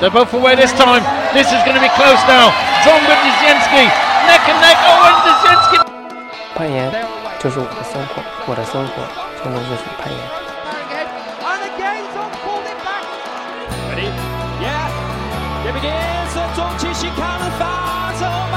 [0.00, 1.02] They're both away this time.
[1.32, 2.50] This is going to be close now.
[2.82, 3.86] Zonga Dziecienski,
[4.26, 4.78] neck and neck.
[4.84, 5.78] Owen Dziecienski.
[6.54, 6.90] 攀岩
[7.38, 9.02] 就是我的生活，我的生活
[9.42, 10.18] 真的就是攀岩。
[11.42, 13.04] And again, Tom pulled it back.
[13.90, 14.08] Ready?
[14.60, 14.88] Yeah.
[15.64, 18.47] Here begins the 中期新看的法 Oh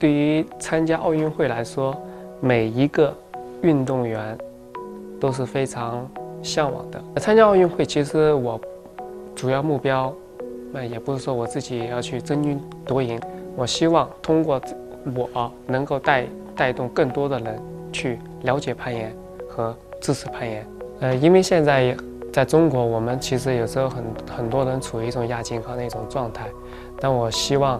[0.00, 1.94] 对于参加奥运会来说，
[2.40, 3.14] 每一个
[3.60, 4.36] 运动员
[5.20, 6.08] 都是非常
[6.42, 7.20] 向往的。
[7.20, 8.58] 参加奥运会，其实我
[9.36, 10.10] 主要目标，
[10.72, 13.20] 那也不是说我自己要去争金夺银，
[13.54, 14.58] 我希望通过
[15.14, 16.26] 我能够带
[16.56, 17.60] 带动更多的人
[17.92, 19.14] 去了解攀岩
[19.50, 20.66] 和支持攀岩。
[21.00, 21.94] 呃，因为现在
[22.32, 24.04] 在中国，我们其实有时候很
[24.34, 26.46] 很多人处于一种亚健康的一种状态，
[26.98, 27.78] 但我希望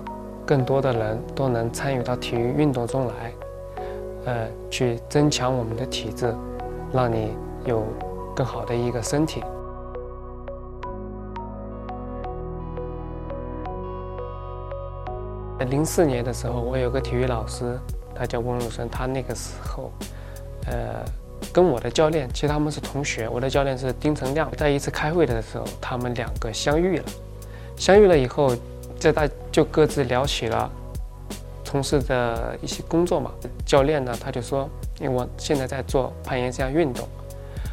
[0.51, 3.33] 更多的人都能参与到体育运动中来，
[4.25, 6.35] 呃，去增强我们的体质，
[6.93, 7.85] 让你有
[8.35, 9.45] 更好的一个身体。
[15.69, 17.79] 零四年的时候，我有个体育老师，
[18.13, 19.93] 他叫温如生，他那个时候，
[20.67, 21.05] 呃，
[21.53, 27.05] 跟我的教练，其实他们是同学，我的教练是丁成亮，在一次开会的时候，他们两个相遇了，
[27.77, 28.53] 相遇了以后，
[29.01, 30.71] 这大就各自聊起了
[31.65, 33.33] 从事的一些工作嘛。
[33.65, 34.69] 教练呢，他就说，
[35.01, 37.09] 因为我现在在做攀岩这项运动，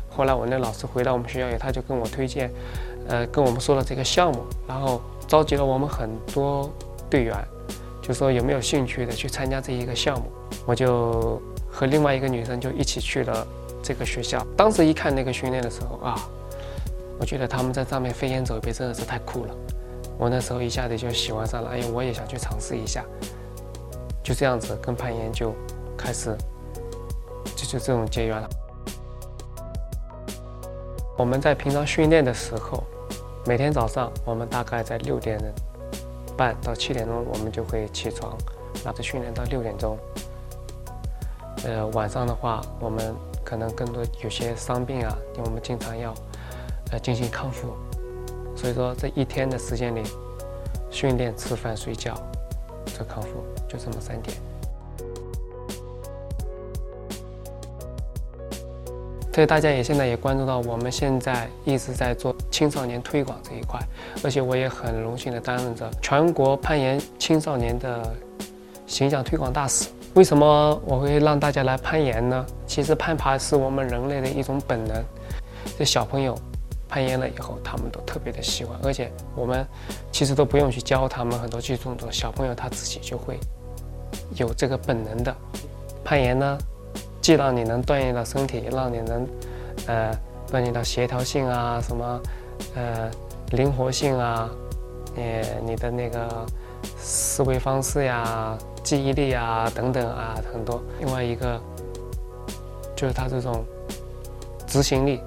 [0.09, 2.49] 后来我那老师回到我们学校以后，他就跟我推荐，
[3.09, 6.71] 呃，跟我们说了这个项目，然后召集了我们很多
[7.09, 7.35] 队员，
[8.01, 10.31] 就说有没有兴趣的去参加这一个项目。
[10.65, 13.45] 我就和另外一个女生就一起去了
[13.83, 14.45] 这个学校。
[14.55, 16.15] 当时一看那个训练的时候啊，
[17.19, 19.55] 我觉得他们在上面飞檐走壁真的是太酷了。
[20.17, 23.05] 我那时候一下子就喜欢上了，哎呀，我也想去尝试一下。
[24.23, 25.53] 就这样子跟攀岩就
[25.97, 26.35] 开始，
[27.55, 28.49] 就就这种结缘了。
[31.17, 32.83] 我们在平常训练的时候，
[33.45, 35.39] 每天早上我们大概在六点
[36.35, 38.37] 半到七点钟，我们就会起床，
[38.83, 39.97] 然后训练到六点钟。
[41.63, 46.13] 呃，晚上的话，我们可能更多有些伤病啊，因为我们经常要
[46.91, 47.73] 呃进行康复，
[48.57, 50.01] 所以说这一天的时间里，
[50.89, 52.15] 训练、吃饭、睡觉，
[52.87, 54.35] 这康复就这么三点。
[59.31, 63.79] 所以大家也现在也关注到，我们现在一直在做青少年推广这一块，
[64.23, 68.11] 而且我也很荣幸的担任着全国攀岩青少年的
[68.87, 69.89] 形象推广大使。
[70.15, 72.43] 为什么我会让大家来攀岩呢？
[72.65, 75.03] 其实攀爬是我们人类的一种本能。
[75.77, 76.35] 这小朋友
[76.89, 79.65] 攀岩了以后，他们都特别的喜欢，而且我们
[80.11, 83.39] 其实都不用去教他们很多技术动作，小朋友他自己就会
[84.35, 85.35] 有这个本能的。
[86.03, 86.57] 攀岩呢，
[87.21, 89.27] 既让你能锻炼到身体，让你能
[89.87, 90.11] 呃
[90.49, 92.21] 锻炼到协调性啊，什么
[92.75, 93.11] 呃
[93.51, 94.49] 灵活性啊，
[95.17, 96.45] 呃你的那个
[96.97, 100.81] 思维方式呀、记忆力啊等等啊很多。
[100.99, 101.61] 另外一个
[102.95, 103.65] 就是他这种
[104.65, 105.19] 执行力，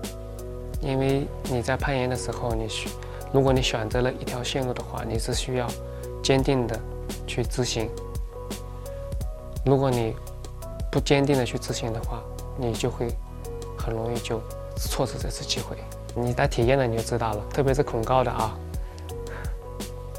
[0.81, 2.89] 因为你在攀岩的时候，你需
[3.33, 5.67] 如果你选择了一条线路的话，你是需要
[6.23, 6.79] 坚定的
[7.27, 7.89] 去执行。
[9.65, 10.17] 如果你
[10.91, 12.23] 不坚定的去执行的话，
[12.57, 13.09] 你就会
[13.79, 14.41] 很容易就
[14.77, 15.77] 错失这次机会。
[16.15, 18.59] 你来体验了你就知道了，特别是恐高的啊，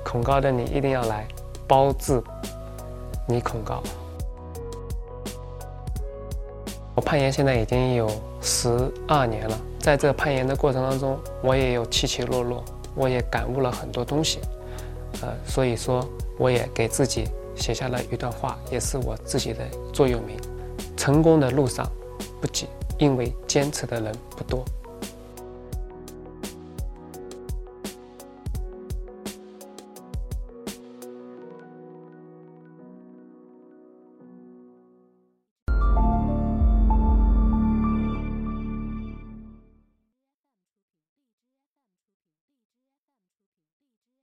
[0.06, 1.28] 恐高的你一定要来，
[1.68, 2.24] 包治
[3.28, 3.82] 你恐高。
[7.12, 8.70] 攀岩现在已经有十
[9.06, 12.64] 二年了，在这攀岩的过程当中，我也有起起落落，
[12.96, 14.40] 我也感悟了很多东西，
[15.22, 19.60] 呃，所以说我也给自己写下了一段话，也是我自己的
[19.92, 20.38] 座右铭。
[20.96, 21.86] 成功的路上
[22.40, 22.66] 不急，
[22.98, 24.64] 因为坚持的人不多。